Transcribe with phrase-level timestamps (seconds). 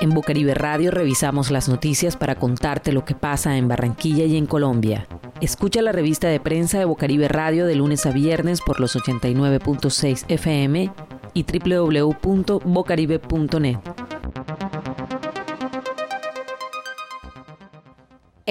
[0.00, 4.46] En Bocaribe Radio revisamos las noticias para contarte lo que pasa en Barranquilla y en
[4.46, 5.06] Colombia.
[5.40, 10.24] Escucha la revista de prensa de Bocaribe Radio de lunes a viernes por los 89.6
[10.28, 10.90] FM
[11.34, 13.78] y www.bocaribe.net.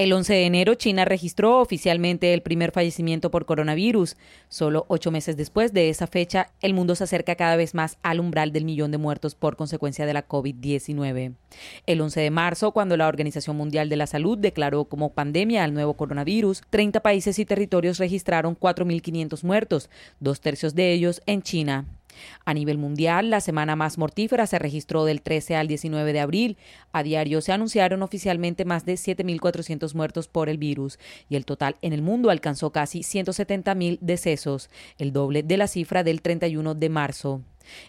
[0.00, 4.16] El 11 de enero, China registró oficialmente el primer fallecimiento por coronavirus.
[4.48, 8.18] Solo ocho meses después de esa fecha, el mundo se acerca cada vez más al
[8.18, 11.34] umbral del millón de muertos por consecuencia de la COVID-19.
[11.84, 15.74] El 11 de marzo, cuando la Organización Mundial de la Salud declaró como pandemia al
[15.74, 21.84] nuevo coronavirus, 30 países y territorios registraron 4.500 muertos, dos tercios de ellos en China.
[22.44, 26.58] A nivel mundial, la semana más mortífera se registró del 13 al 19 de abril.
[26.92, 31.76] A diario se anunciaron oficialmente más de 7.400 muertos por el virus y el total
[31.82, 36.88] en el mundo alcanzó casi 170.000 decesos, el doble de la cifra del 31 de
[36.88, 37.42] marzo.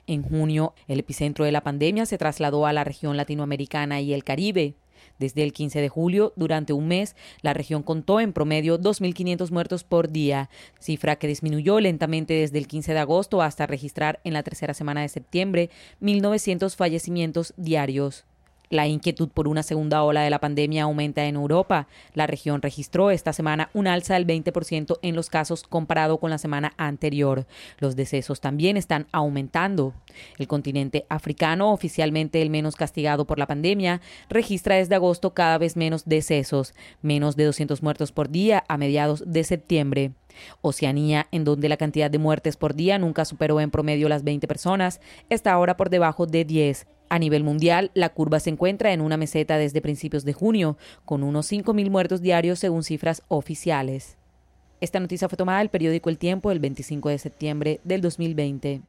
[0.08, 4.24] En junio, el epicentro de la pandemia se trasladó a la región latinoamericana y el
[4.24, 4.76] Caribe.
[5.20, 9.84] Desde el 15 de julio, durante un mes, la región contó en promedio 2.500 muertos
[9.84, 10.50] por día,
[10.80, 15.02] cifra que disminuyó lentamente desde el 15 de agosto hasta registrar en la tercera semana
[15.02, 15.70] de septiembre
[16.02, 18.26] 1.900 fallecimientos diarios.
[18.72, 21.90] La inquietud por una segunda ola de la pandemia aumenta en Europa.
[22.14, 26.38] La región registró esta semana un alza del 20% en los casos comparado con la
[26.38, 27.46] semana anterior.
[27.80, 29.94] Los decesos también están aumentando.
[30.38, 34.00] El continente africano, oficialmente el menos castigado por la pandemia,
[34.30, 39.22] registra desde agosto cada vez menos decesos, menos de 200 muertos por día a mediados
[39.28, 40.14] de septiembre.
[40.62, 44.48] Oceanía, en donde la cantidad de muertes por día nunca superó en promedio las 20
[44.48, 46.88] personas, está ahora por debajo de 10.
[47.12, 51.24] A nivel mundial, la curva se encuentra en una meseta desde principios de junio, con
[51.24, 54.18] unos 5.000 muertos diarios según cifras oficiales.
[54.80, 58.84] Esta noticia fue tomada del periódico El Tiempo el 25 de septiembre del 2020.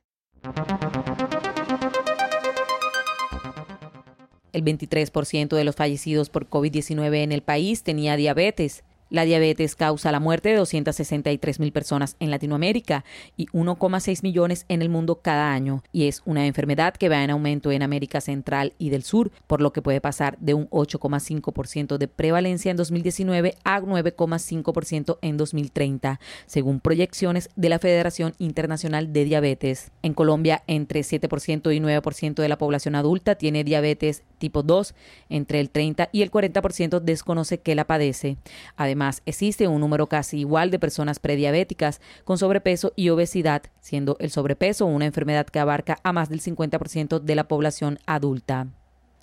[4.52, 8.84] El 23% de los fallecidos por COVID-19 en el país tenía diabetes.
[9.12, 13.04] La diabetes causa la muerte de 263 mil personas en Latinoamérica
[13.36, 17.28] y 1,6 millones en el mundo cada año, y es una enfermedad que va en
[17.28, 21.98] aumento en América Central y del Sur, por lo que puede pasar de un 8,5%
[21.98, 29.26] de prevalencia en 2019 a 9,5% en 2030, según proyecciones de la Federación Internacional de
[29.26, 29.90] Diabetes.
[30.02, 34.94] En Colombia, entre 7% y 9% de la población adulta tiene diabetes tipo 2,
[35.28, 38.38] entre el 30 y el 40% desconoce que la padece.
[38.76, 44.30] Además, existe un número casi igual de personas prediabéticas con sobrepeso y obesidad, siendo el
[44.30, 48.66] sobrepeso una enfermedad que abarca a más del 50% de la población adulta.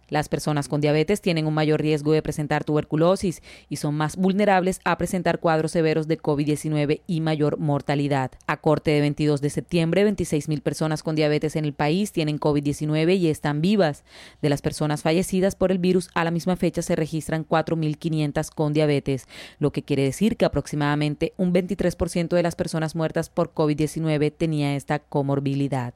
[0.10, 4.82] Las personas con diabetes tienen un mayor riesgo de presentar tuberculosis y son más vulnerables
[4.84, 8.32] a presentar cuadros severos de COVID-19 y mayor mortalidad.
[8.48, 13.18] A corte de 22 de septiembre, 26.000 personas con diabetes en el país tienen COVID-19
[13.18, 14.04] y están vivas.
[14.42, 18.74] De las personas fallecidas por el virus, a la misma fecha se registran 4.500 con
[18.74, 19.28] diabetes,
[19.60, 24.76] lo que quiere decir que aproximadamente un 23% de las personas muertas por COVID-19 tenía
[24.76, 25.94] esta comorbilidad.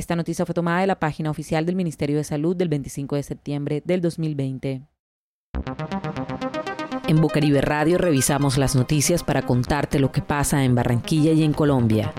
[0.00, 3.22] Esta noticia fue tomada de la página oficial del Ministerio de Salud del 25 de
[3.22, 4.80] septiembre del 2020.
[7.06, 11.52] En Bucaribe Radio revisamos las noticias para contarte lo que pasa en Barranquilla y en
[11.52, 12.14] Colombia.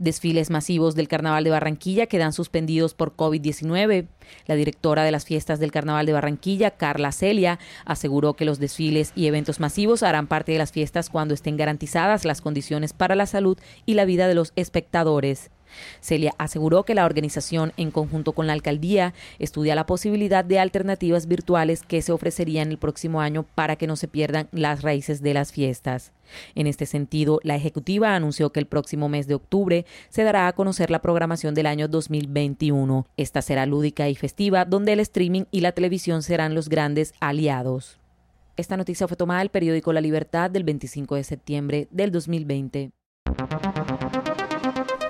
[0.00, 4.08] Desfiles masivos del Carnaval de Barranquilla quedan suspendidos por COVID-19.
[4.46, 9.12] La directora de las fiestas del Carnaval de Barranquilla, Carla Celia, aseguró que los desfiles
[9.14, 13.26] y eventos masivos harán parte de las fiestas cuando estén garantizadas las condiciones para la
[13.26, 13.56] salud
[13.86, 15.52] y la vida de los espectadores.
[16.00, 21.26] Celia aseguró que la organización, en conjunto con la alcaldía, estudia la posibilidad de alternativas
[21.26, 25.34] virtuales que se ofrecerían el próximo año para que no se pierdan las raíces de
[25.34, 26.12] las fiestas.
[26.54, 30.52] En este sentido, la ejecutiva anunció que el próximo mes de octubre se dará a
[30.52, 33.06] conocer la programación del año 2021.
[33.16, 37.98] Esta será lúdica y festiva, donde el streaming y la televisión serán los grandes aliados.
[38.56, 42.90] Esta noticia fue tomada del periódico La Libertad del 25 de septiembre del 2020.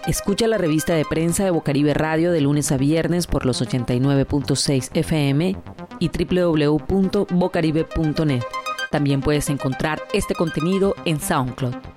[0.06, 4.88] Escucha la revista de prensa de Bocaribe Radio de lunes a viernes por los 89.6
[4.94, 5.56] FM
[5.98, 8.42] y www.bocaribe.net.
[8.90, 11.89] También puedes encontrar este contenido en SoundCloud.